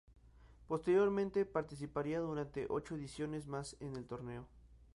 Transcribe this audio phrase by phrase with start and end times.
[0.67, 4.55] Posteriormente participaría durante ocho ediciones más en el torneo de copa.